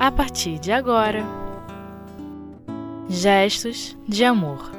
[0.00, 1.22] a partir de agora.
[3.06, 4.70] Gestos de Amor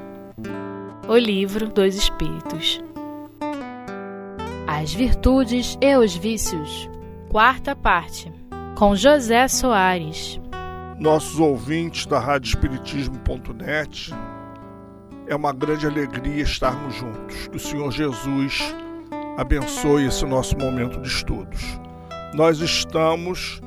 [1.07, 2.81] O Livro dos Espíritos
[4.65, 6.89] As Virtudes e os Vícios
[7.29, 8.31] Quarta parte
[8.75, 10.39] Com José Soares
[10.97, 14.11] Nossos ouvintes da Rádio Espiritismo.net
[15.27, 17.47] é uma grande alegria estarmos juntos.
[17.47, 18.75] Que o Senhor Jesus
[19.37, 21.79] abençoe esse nosso momento de estudos.
[22.33, 23.61] Nós estamos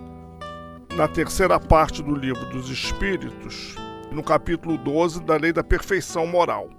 [0.96, 3.74] na terceira parte do livro dos Espíritos,
[4.12, 6.70] no capítulo 12 da Lei da Perfeição Moral.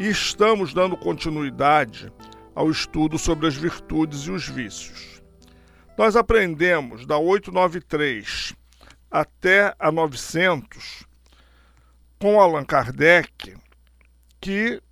[0.00, 2.12] E estamos dando continuidade
[2.56, 5.22] ao estudo sobre as virtudes e os vícios.
[5.96, 8.52] Nós aprendemos da 893
[9.08, 11.04] até a 900
[12.18, 13.54] com Allan Kardec
[14.40, 14.82] que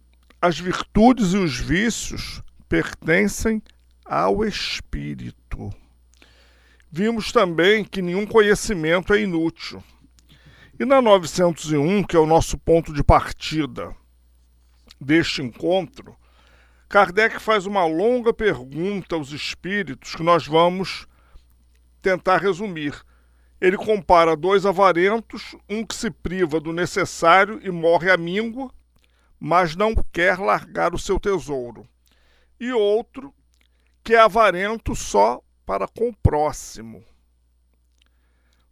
[0.40, 3.60] as virtudes e os vícios pertencem
[4.04, 5.74] ao espírito.
[6.90, 9.82] Vimos também que nenhum conhecimento é inútil.
[10.80, 13.94] E na 901, que é o nosso ponto de partida
[14.98, 16.16] deste encontro,
[16.88, 21.06] Kardec faz uma longa pergunta aos espíritos que nós vamos
[22.00, 22.94] tentar resumir.
[23.60, 28.72] Ele compara dois avarentos, um que se priva do necessário e morre à míngua,
[29.38, 31.86] mas não quer largar o seu tesouro,
[32.58, 33.34] e outro
[34.02, 37.04] que é avarento só para com o próximo.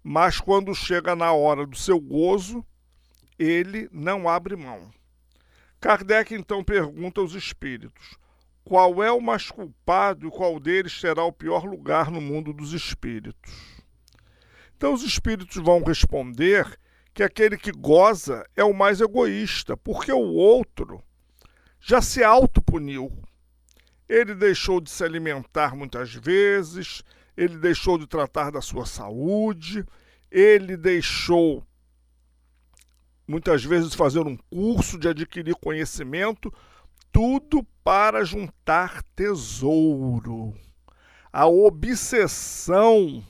[0.02, 2.64] Mas quando chega na hora do seu gozo,
[3.38, 4.90] ele não abre mão.
[5.78, 8.16] Kardec então pergunta aos espíritos:
[8.64, 12.72] qual é o mais culpado e qual deles terá o pior lugar no mundo dos
[12.72, 13.52] espíritos?
[14.74, 16.78] Então os espíritos vão responder
[17.12, 21.04] que aquele que goza é o mais egoísta, porque o outro
[21.78, 23.12] já se autopuniu.
[24.08, 27.02] Ele deixou de se alimentar muitas vezes,
[27.36, 29.84] ele deixou de tratar da sua saúde,
[30.30, 31.66] ele deixou
[33.26, 36.52] muitas vezes fazer um curso, de adquirir conhecimento,
[37.10, 40.54] tudo para juntar tesouro.
[41.32, 43.24] A obsessão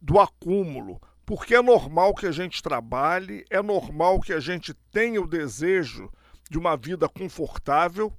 [0.00, 5.20] do acúmulo, porque é normal que a gente trabalhe, é normal que a gente tenha
[5.20, 6.10] o desejo
[6.50, 8.12] de uma vida confortável,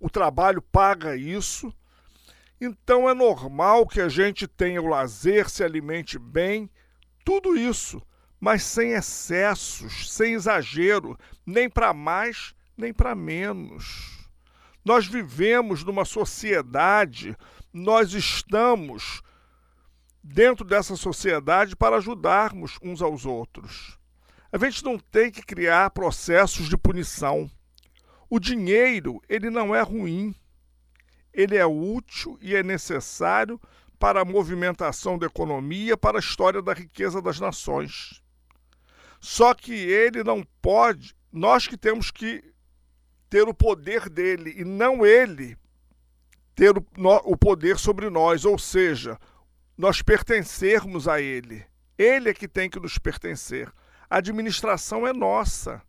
[0.00, 1.72] o trabalho paga isso.
[2.60, 6.68] Então é normal que a gente tenha o lazer, se alimente bem,
[7.24, 8.02] tudo isso,
[8.40, 11.16] mas sem excessos, sem exagero,
[11.46, 14.28] nem para mais, nem para menos.
[14.84, 17.36] Nós vivemos numa sociedade,
[17.72, 19.22] nós estamos
[20.22, 23.98] dentro dessa sociedade para ajudarmos uns aos outros.
[24.52, 27.50] A gente não tem que criar processos de punição.
[28.30, 30.32] O dinheiro, ele não é ruim.
[31.34, 33.60] Ele é útil e é necessário
[33.98, 38.22] para a movimentação da economia, para a história da riqueza das nações.
[39.20, 42.42] Só que ele não pode, nós que temos que
[43.28, 45.56] ter o poder dele e não ele
[46.54, 46.86] ter o,
[47.24, 49.18] o poder sobre nós, ou seja,
[49.76, 51.64] nós pertencermos a ele.
[51.98, 53.70] Ele é que tem que nos pertencer.
[54.08, 55.82] A administração é nossa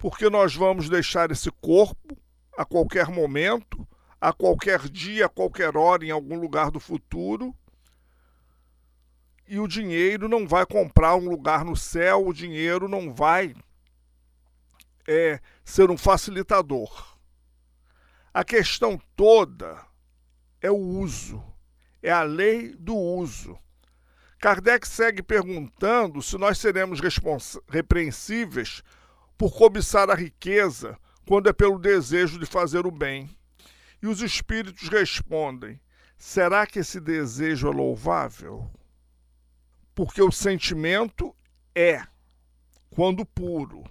[0.00, 2.16] porque nós vamos deixar esse corpo
[2.56, 3.86] a qualquer momento,
[4.18, 7.54] a qualquer dia, a qualquer hora, em algum lugar do futuro.
[9.46, 13.54] E o dinheiro não vai comprar um lugar no céu, o dinheiro não vai
[15.06, 17.18] é, ser um facilitador.
[18.32, 19.84] A questão toda
[20.62, 21.44] é o uso,
[22.02, 23.58] é a lei do uso.
[24.38, 27.00] Kardec segue perguntando se nós seremos
[27.68, 28.82] repreensíveis
[29.40, 33.34] por cobiçar a riqueza, quando é pelo desejo de fazer o bem.
[34.02, 35.80] E os espíritos respondem:
[36.18, 38.70] será que esse desejo é louvável?
[39.94, 41.34] Porque o sentimento
[41.74, 42.02] é,
[42.90, 43.82] quando puro.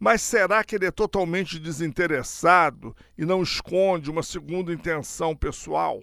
[0.00, 6.02] Mas será que ele é totalmente desinteressado e não esconde uma segunda intenção pessoal?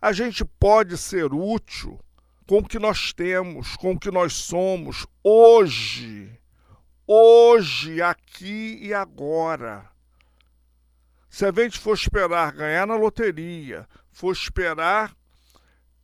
[0.00, 1.98] A gente pode ser útil
[2.46, 6.38] com o que nós temos, com o que nós somos hoje
[7.06, 9.88] hoje, aqui e agora.
[11.28, 15.14] Se a gente for esperar ganhar na loteria, for esperar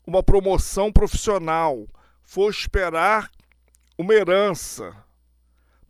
[0.07, 1.89] uma promoção profissional,
[2.23, 3.31] for esperar
[3.97, 4.97] uma herança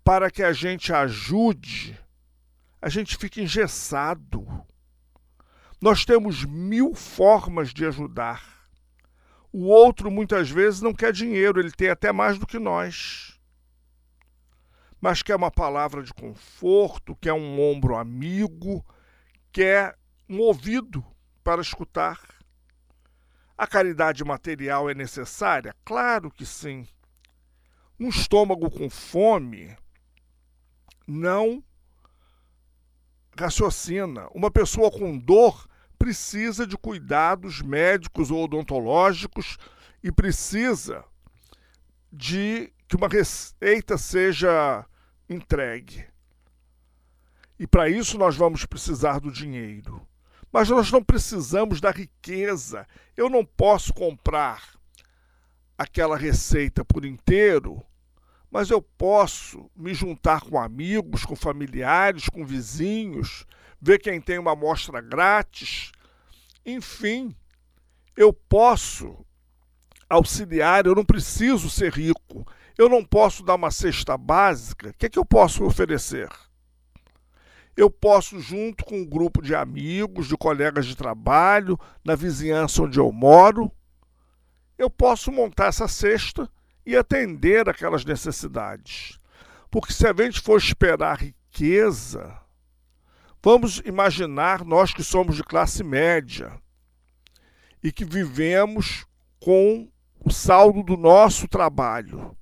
[0.04, 1.98] para que a gente ajude,
[2.82, 4.46] a gente fica engessado.
[5.80, 8.68] Nós temos mil formas de ajudar.
[9.52, 13.29] O outro muitas vezes não quer dinheiro, ele tem até mais do que nós
[15.00, 18.84] mas quer uma palavra de conforto, quer um ombro amigo,
[19.50, 19.96] quer
[20.28, 21.04] um ouvido
[21.42, 22.20] para escutar.
[23.56, 25.74] A caridade material é necessária?
[25.84, 26.86] Claro que sim.
[27.98, 29.76] Um estômago com fome
[31.06, 31.62] não
[33.38, 34.28] raciocina.
[34.34, 35.68] Uma pessoa com dor
[35.98, 39.58] precisa de cuidados médicos ou odontológicos
[40.02, 41.04] e precisa
[42.12, 44.84] de que uma receita seja
[45.28, 46.04] entregue.
[47.56, 50.04] E para isso nós vamos precisar do dinheiro.
[50.50, 52.84] Mas nós não precisamos da riqueza.
[53.16, 54.74] Eu não posso comprar
[55.78, 57.80] aquela receita por inteiro,
[58.50, 63.46] mas eu posso me juntar com amigos, com familiares, com vizinhos,
[63.80, 65.92] ver quem tem uma amostra grátis.
[66.66, 67.36] Enfim,
[68.16, 69.24] eu posso
[70.08, 72.44] auxiliar, eu não preciso ser rico.
[72.80, 74.88] Eu não posso dar uma cesta básica.
[74.88, 76.30] O que, é que eu posso oferecer?
[77.76, 82.98] eu posso, junto com um grupo de amigos, de colegas de trabalho, na vizinhança onde
[82.98, 83.70] eu moro,
[84.76, 86.50] eu posso montar essa cesta
[86.84, 89.18] e atender aquelas necessidades.
[89.70, 92.38] Porque se a gente for esperar riqueza,
[93.42, 96.52] vamos imaginar nós que somos de classe média
[97.82, 99.06] e que vivemos
[99.38, 99.88] com
[100.22, 102.36] o saldo do nosso trabalho.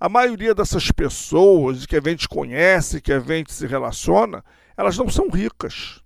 [0.00, 4.42] A maioria dessas pessoas que a gente conhece, que a gente se relaciona,
[4.74, 6.02] elas não são ricas.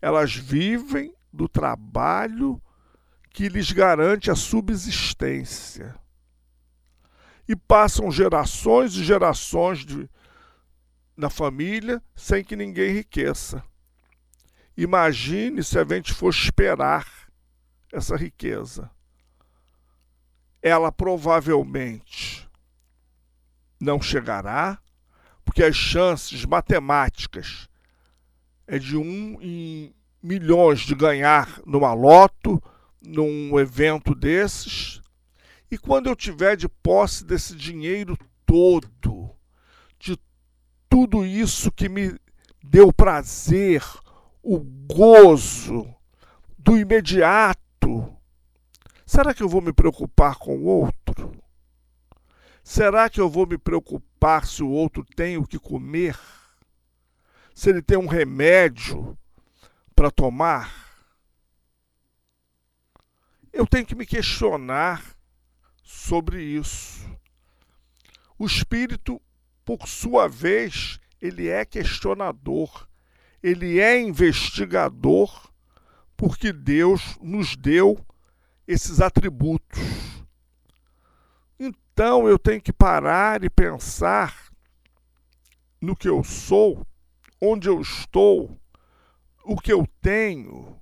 [0.00, 2.62] Elas vivem do trabalho
[3.30, 5.96] que lhes garante a subsistência.
[7.48, 10.08] E passam gerações e gerações de,
[11.16, 13.60] na família sem que ninguém enriqueça.
[14.76, 17.08] Imagine se a gente for esperar
[17.92, 18.88] essa riqueza.
[20.62, 22.45] Ela provavelmente
[23.80, 24.78] não chegará,
[25.44, 27.68] porque as chances matemáticas
[28.66, 32.60] é de um em milhões de ganhar numa loto,
[33.00, 35.00] num evento desses.
[35.70, 39.30] E quando eu tiver de posse desse dinheiro todo,
[39.98, 40.18] de
[40.88, 42.18] tudo isso que me
[42.62, 43.82] deu prazer,
[44.42, 45.88] o gozo
[46.58, 48.12] do imediato,
[49.04, 51.32] será que eu vou me preocupar com o outro?
[52.68, 56.18] Será que eu vou me preocupar se o outro tem o que comer?
[57.56, 59.16] se ele tem um remédio
[59.94, 60.70] para tomar,
[63.50, 65.16] eu tenho que me questionar
[65.82, 67.08] sobre isso.
[68.38, 69.18] O espírito,
[69.64, 72.86] por sua vez, ele é questionador,
[73.42, 75.50] ele é investigador,
[76.14, 78.04] porque Deus nos deu
[78.68, 80.15] esses atributos.
[81.96, 84.52] Então eu tenho que parar e pensar
[85.80, 86.86] no que eu sou
[87.40, 88.54] onde eu estou,
[89.42, 90.78] o que eu tenho,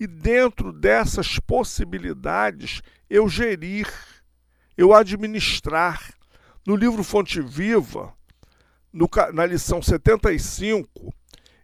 [0.00, 3.88] e dentro dessas possibilidades eu gerir,
[4.76, 6.12] eu administrar.
[6.66, 8.12] No livro Fonte Viva,
[8.92, 11.14] no, na lição 75,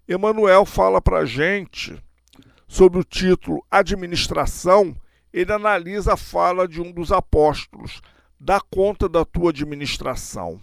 [0.09, 2.01] Emmanuel fala para a gente
[2.69, 4.95] sobre o título Administração.
[5.33, 8.01] Ele analisa a fala de um dos apóstolos:
[8.43, 10.61] dá conta da tua administração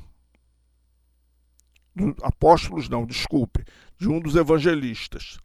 [2.21, 3.63] apóstolos não, desculpe,
[3.97, 5.37] de um dos evangelistas.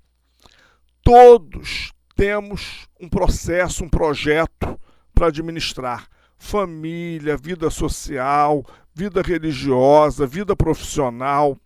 [1.03, 4.79] Todos temos um processo, um projeto
[5.13, 6.09] para administrar
[6.39, 11.59] família, vida social, vida religiosa, vida profissional,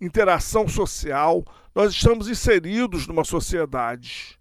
[0.00, 1.44] interação social.
[1.74, 4.38] Nós estamos inseridos numa sociedade.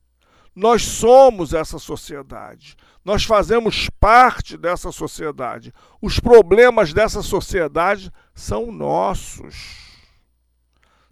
[0.56, 2.76] Nós somos essa sociedade.
[3.04, 5.74] Nós fazemos parte dessa sociedade.
[6.02, 10.00] Os problemas dessa sociedade são nossos.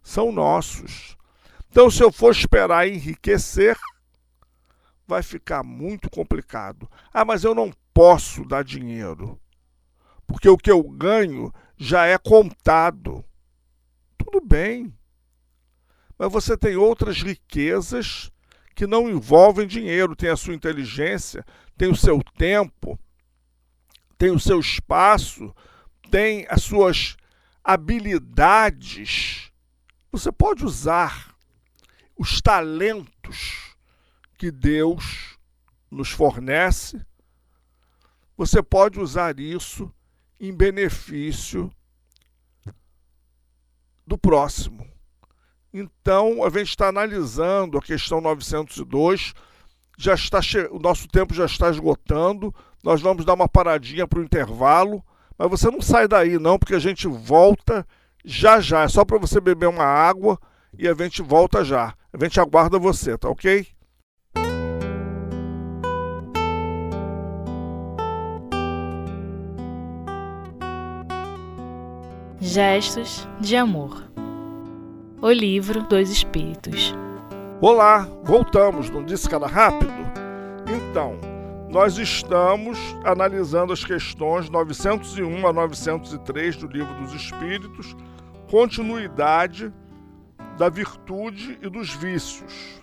[0.04, 1.18] São nossos.
[1.70, 3.78] Então, se eu for esperar enriquecer,
[5.08, 6.90] vai ficar muito complicado.
[7.12, 9.40] Ah, mas eu não posso dar dinheiro,
[10.28, 13.26] porque o que eu ganho já é contado.
[14.18, 14.94] Tudo bem.
[16.18, 18.32] Mas você tem outras riquezas
[18.76, 21.46] que não envolvem dinheiro, tem a sua inteligência,
[21.80, 23.00] tem o seu tempo,
[24.18, 25.56] tem o seu espaço,
[26.12, 27.16] tem as suas
[27.64, 29.50] habilidades.
[30.12, 31.34] Você pode usar
[32.18, 33.78] os talentos
[34.38, 35.38] que Deus
[35.90, 37.02] nos fornece,
[38.36, 39.90] você pode usar isso
[40.38, 41.72] em benefício
[44.06, 44.86] do próximo.
[45.74, 49.34] Então, a gente está analisando a questão 902,
[50.00, 50.40] já está
[50.72, 52.56] o nosso tempo já está esgotando.
[52.82, 55.04] Nós vamos dar uma paradinha para o intervalo,
[55.38, 57.86] mas você não sai daí não, porque a gente volta
[58.24, 58.84] já já.
[58.84, 60.40] É só para você beber uma água
[60.78, 61.94] e a gente volta já.
[62.14, 63.68] A gente aguarda você, tá OK?
[72.40, 74.10] Gestos de Amor.
[75.22, 76.96] O livro dos Espíritos.
[77.62, 78.90] Olá, voltamos,
[79.28, 79.92] que era rápido?
[80.66, 81.20] Então,
[81.70, 87.98] nós estamos analisando as questões 901 a 903 do Livro dos Espíritos,
[88.50, 89.74] continuidade
[90.58, 92.82] da virtude e dos vícios.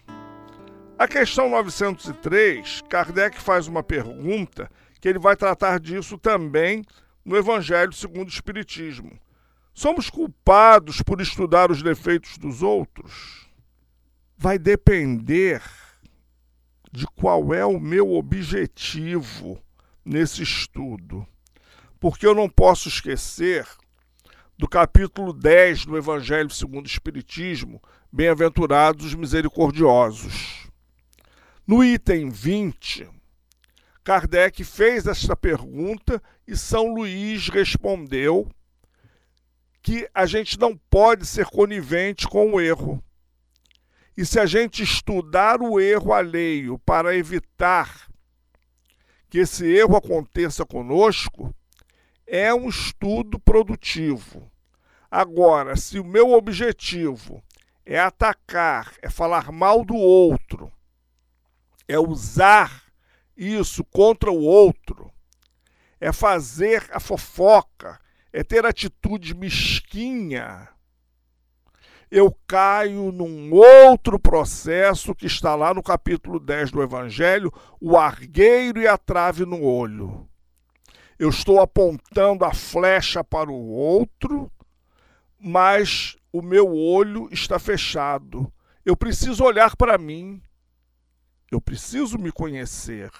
[0.99, 6.85] A questão 903, Kardec faz uma pergunta que ele vai tratar disso também
[7.25, 9.19] no Evangelho segundo o Espiritismo.
[9.73, 13.46] Somos culpados por estudar os defeitos dos outros?
[14.37, 15.63] Vai depender
[16.93, 19.59] de qual é o meu objetivo
[20.05, 21.27] nesse estudo.
[21.99, 23.67] Porque eu não posso esquecer
[24.59, 30.69] do capítulo 10 do Evangelho segundo o Espiritismo, Bem-aventurados os misericordiosos.
[31.67, 33.09] No item 20,
[34.03, 38.49] Kardec fez esta pergunta e São Luís respondeu
[39.83, 43.03] que a gente não pode ser conivente com o erro.
[44.17, 48.09] E se a gente estudar o erro alheio para evitar
[49.29, 51.55] que esse erro aconteça conosco,
[52.27, 54.51] é um estudo produtivo.
[55.11, 57.43] Agora, se o meu objetivo
[57.85, 60.73] é atacar, é falar mal do outro,
[61.87, 62.85] é usar
[63.37, 65.13] isso contra o outro,
[66.01, 68.01] é fazer a fofoca,
[68.33, 70.69] é ter atitude mesquinha,
[72.11, 78.81] eu caio num outro processo que está lá no capítulo 10 do Evangelho, o argueiro
[78.81, 80.29] e a trave no olho.
[81.19, 84.51] Eu estou apontando a flecha para o outro,
[85.39, 88.53] mas o meu olho está fechado.
[88.85, 90.43] Eu preciso olhar para mim.
[91.51, 93.11] Eu preciso me conhecer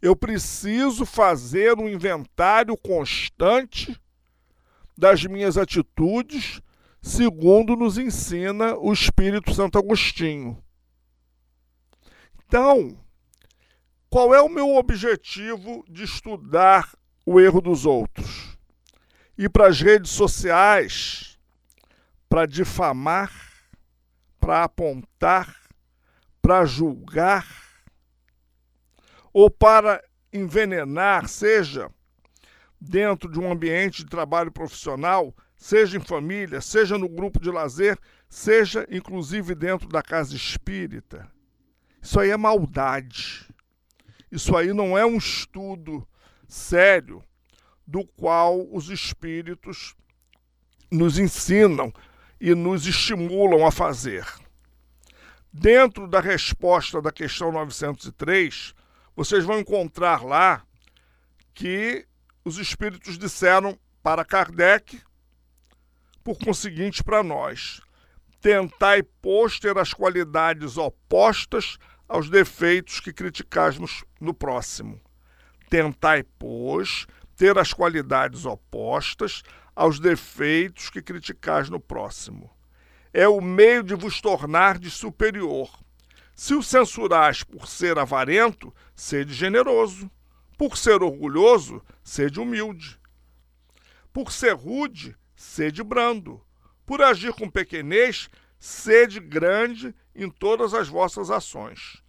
[0.00, 4.00] eu preciso fazer um inventário constante
[4.96, 6.60] das minhas atitudes,
[7.08, 10.62] segundo nos ensina o Espírito Santo Agostinho.
[12.44, 12.98] Então,
[14.10, 18.58] qual é o meu objetivo de estudar o erro dos outros?
[19.38, 21.38] Ir para as redes sociais
[22.28, 23.32] para difamar,
[24.38, 25.56] para apontar,
[26.42, 27.46] para julgar
[29.32, 31.90] ou para envenenar, seja
[32.78, 37.98] dentro de um ambiente de trabalho profissional, seja em família, seja no grupo de lazer,
[38.28, 41.30] seja inclusive dentro da casa espírita.
[42.00, 43.46] Isso aí é maldade.
[44.30, 46.06] Isso aí não é um estudo
[46.46, 47.22] sério
[47.84, 49.94] do qual os espíritos
[50.90, 51.92] nos ensinam
[52.40, 54.24] e nos estimulam a fazer.
[55.52, 58.74] Dentro da resposta da questão 903,
[59.16, 60.62] vocês vão encontrar lá
[61.52, 62.06] que
[62.44, 65.00] os espíritos disseram para Kardec,
[66.28, 67.80] por conseguinte, para nós:
[68.38, 73.88] tentai, pois, ter as qualidades opostas aos defeitos que criticais no,
[74.20, 75.00] no próximo.
[75.70, 79.42] Tentai, pois, ter as qualidades opostas
[79.74, 82.50] aos defeitos que criticais no próximo.
[83.10, 85.70] É o meio de vos tornar de superior
[86.34, 90.10] se o censurais por ser avarento, sede generoso.
[90.58, 93.00] Por ser orgulhoso, sede humilde.
[94.12, 96.42] Por ser rude, sede brando.
[96.84, 98.28] Por agir com pequenez,
[98.58, 102.02] sede grande em todas as vossas ações.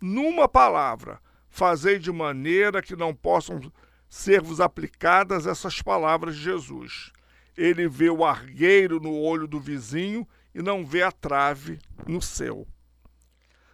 [0.00, 3.60] Numa palavra, fazei de maneira que não possam
[4.08, 7.10] ser-vos aplicadas essas palavras de Jesus.
[7.56, 12.68] Ele vê o argueiro no olho do vizinho e não vê a trave no seu.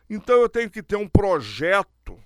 [0.08, 2.18] Então eu tenho que ter um projeto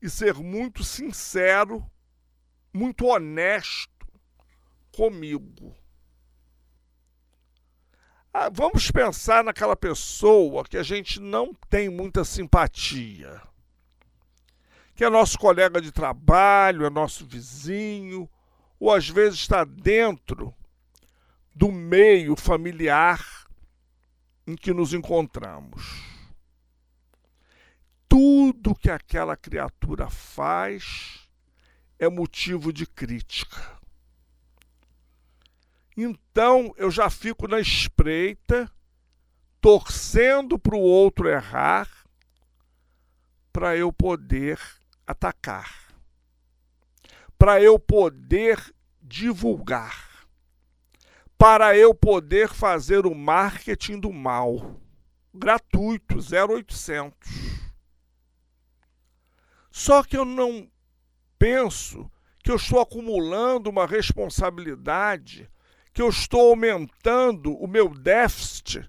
[0.00, 1.84] e ser muito sincero,
[2.72, 3.95] muito honesto
[4.96, 5.76] comigo.
[8.32, 13.40] Ah, vamos pensar naquela pessoa que a gente não tem muita simpatia,
[14.94, 18.28] que é nosso colega de trabalho, é nosso vizinho,
[18.78, 20.54] ou às vezes está dentro
[21.54, 23.24] do meio familiar
[24.46, 26.16] em que nos encontramos
[28.16, 31.28] tudo que aquela criatura faz
[31.98, 33.75] é motivo de crítica.
[35.96, 38.70] Então eu já fico na espreita,
[39.60, 41.88] torcendo para o outro errar,
[43.50, 44.60] para eu poder
[45.06, 45.94] atacar,
[47.38, 48.62] para eu poder
[49.00, 50.26] divulgar,
[51.38, 54.78] para eu poder fazer o marketing do mal,
[55.32, 57.16] gratuito, 0800.
[59.70, 60.70] Só que eu não
[61.38, 62.10] penso
[62.42, 65.50] que eu estou acumulando uma responsabilidade
[65.96, 68.86] que eu estou aumentando o meu déficit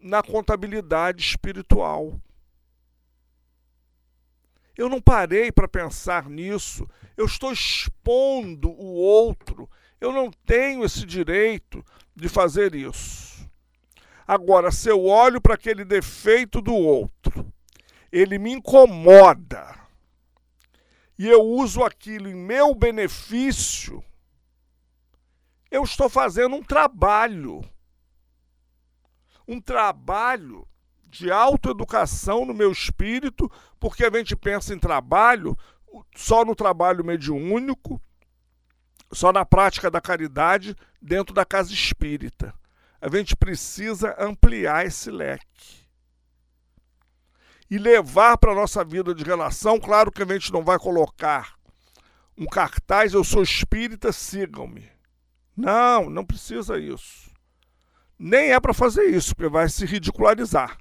[0.00, 2.18] na contabilidade espiritual.
[4.74, 6.88] Eu não parei para pensar nisso.
[7.14, 9.68] Eu estou expondo o outro.
[10.00, 11.84] Eu não tenho esse direito
[12.16, 13.46] de fazer isso.
[14.26, 17.52] Agora, se eu olho para aquele defeito do outro,
[18.10, 19.78] ele me incomoda
[21.18, 24.02] e eu uso aquilo em meu benefício,
[25.74, 27.60] eu estou fazendo um trabalho.
[29.46, 30.66] Um trabalho
[31.08, 33.50] de autoeducação no meu espírito,
[33.80, 35.58] porque a gente pensa em trabalho
[36.14, 38.00] só no trabalho mediúnico,
[39.12, 42.54] só na prática da caridade dentro da casa espírita.
[43.00, 45.84] A gente precisa ampliar esse leque.
[47.68, 51.54] E levar para a nossa vida de relação, claro que a gente não vai colocar
[52.38, 54.93] um cartaz, eu sou espírita, sigam-me.
[55.56, 57.30] Não, não precisa isso.
[58.18, 60.78] Nem é para fazer isso, porque vai se ridicularizar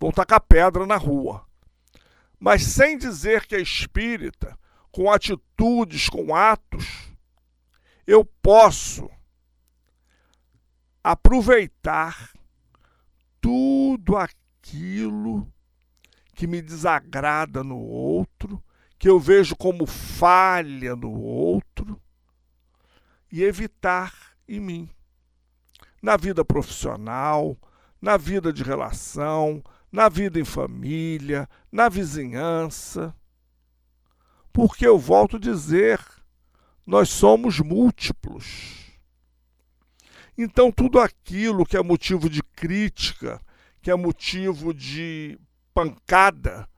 [0.00, 1.44] vão tacar pedra na rua.
[2.38, 4.58] Mas sem dizer que é espírita,
[4.90, 7.14] com atitudes, com atos,
[8.06, 9.08] eu posso
[11.04, 12.32] aproveitar
[13.40, 15.46] tudo aquilo
[16.34, 18.62] que me desagrada no outro,
[18.98, 22.00] que eu vejo como falha no outro,
[23.30, 24.12] e evitar
[24.48, 24.90] em mim.
[26.02, 27.56] Na vida profissional,
[28.00, 33.14] na vida de relação, na vida em família, na vizinhança.
[34.52, 36.00] Porque eu volto a dizer,
[36.86, 38.90] nós somos múltiplos.
[40.36, 43.40] Então, tudo aquilo que é motivo de crítica,
[43.82, 45.38] que é motivo de
[45.74, 46.68] pancada,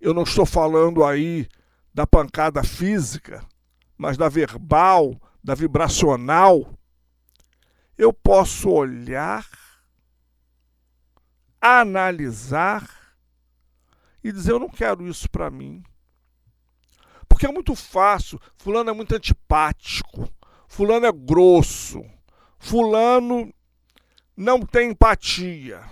[0.00, 1.46] eu não estou falando aí
[1.92, 3.44] da pancada física,
[3.96, 6.78] mas da verbal, da vibracional,
[7.96, 9.46] eu posso olhar
[11.60, 12.88] analisar
[14.24, 15.82] e dizer: eu não quero isso para mim.
[17.28, 18.40] Porque é muito fácil.
[18.56, 20.28] Fulano é muito antipático.
[20.66, 22.02] Fulano é grosso.
[22.58, 23.52] Fulano
[24.36, 25.82] não tem empatia.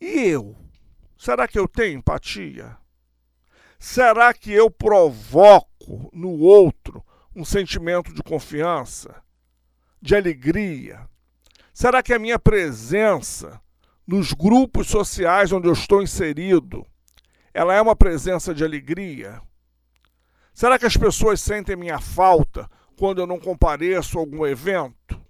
[0.00, 0.56] E eu?
[1.16, 2.76] Será que eu tenho empatia?
[3.78, 5.77] Será que eu provoco
[6.12, 9.22] no outro um sentimento de confiança,
[10.00, 11.08] de alegria,
[11.80, 13.60] Será que a minha presença
[14.04, 16.84] nos grupos sociais onde eu estou inserido,
[17.54, 19.40] ela é uma presença de alegria?
[20.52, 25.24] Será que as pessoas sentem minha falta quando eu não compareço a algum evento?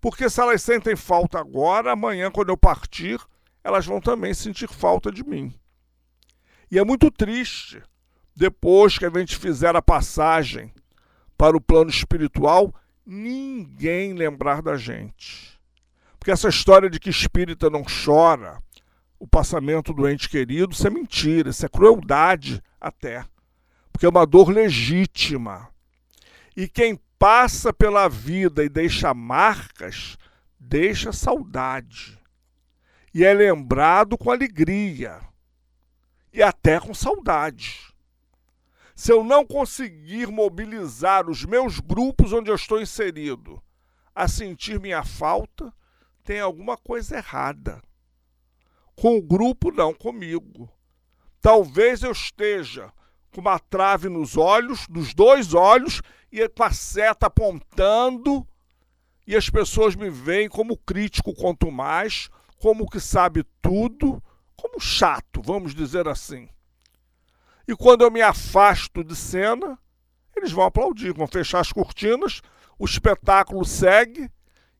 [0.00, 3.20] Porque se elas sentem falta agora, amanhã, quando eu partir,
[3.64, 5.52] elas vão também sentir falta de mim.
[6.70, 7.82] E é muito triste,
[8.40, 10.72] depois que a gente fizer a passagem
[11.36, 12.74] para o plano espiritual,
[13.04, 15.60] ninguém lembrar da gente.
[16.18, 18.58] Porque essa história de que espírita não chora
[19.18, 23.26] o passamento do ente querido, isso é mentira, isso é crueldade até.
[23.92, 25.68] Porque é uma dor legítima.
[26.56, 30.16] E quem passa pela vida e deixa marcas,
[30.58, 32.18] deixa saudade.
[33.12, 35.20] E é lembrado com alegria.
[36.32, 37.89] E até com saudade
[39.00, 43.58] se eu não conseguir mobilizar os meus grupos onde eu estou inserido
[44.14, 45.72] a sentir minha falta,
[46.22, 47.82] tem alguma coisa errada.
[48.94, 50.70] Com o grupo, não comigo.
[51.40, 52.92] Talvez eu esteja
[53.32, 58.46] com uma trave nos olhos, nos dois olhos, e com a seta apontando,
[59.26, 64.22] e as pessoas me veem como crítico quanto mais, como que sabe tudo,
[64.54, 66.50] como chato, vamos dizer assim.
[67.70, 69.78] E quando eu me afasto de cena,
[70.36, 72.42] eles vão aplaudir, vão fechar as cortinas,
[72.76, 74.28] o espetáculo segue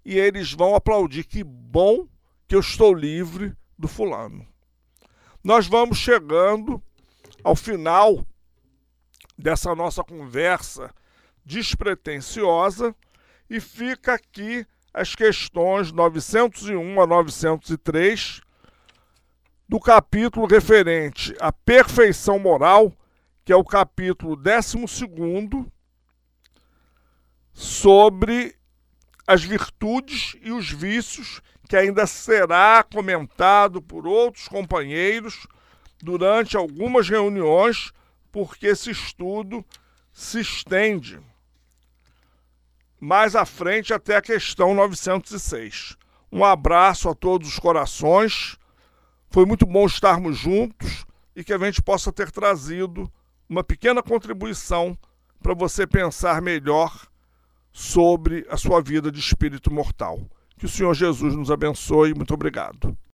[0.05, 1.23] e eles vão aplaudir.
[1.23, 2.09] Que bom
[2.49, 4.45] que eu estou livre do fulano.
[5.45, 6.83] Nós vamos chegando
[7.45, 8.27] ao final
[9.39, 10.93] dessa nossa conversa
[11.45, 12.93] despretensiosa
[13.49, 18.41] e fica aqui as questões 901 a 903
[19.71, 22.93] do capítulo referente à perfeição moral,
[23.45, 24.75] que é o capítulo 12,
[27.53, 28.57] sobre
[29.25, 35.47] as virtudes e os vícios, que ainda será comentado por outros companheiros
[36.03, 37.93] durante algumas reuniões,
[38.33, 39.65] porque esse estudo
[40.13, 41.21] se estende
[42.99, 45.97] mais à frente até a questão 906.
[46.33, 48.59] Um abraço a todos os corações
[49.31, 53.11] foi muito bom estarmos juntos e que a gente possa ter trazido
[53.49, 54.99] uma pequena contribuição
[55.41, 57.07] para você pensar melhor
[57.73, 60.21] sobre a sua vida de espírito mortal.
[60.59, 62.13] Que o Senhor Jesus nos abençoe.
[62.13, 62.97] Muito obrigado.